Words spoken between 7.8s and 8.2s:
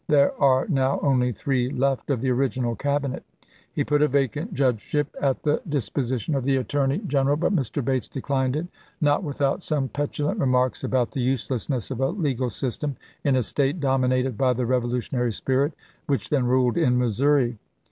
eral; but Mr. Bates